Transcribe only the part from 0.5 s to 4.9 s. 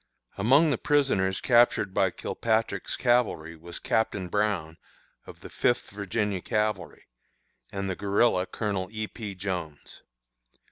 the prisoners captured by Kilpatrick's cavalry was Captain Brown,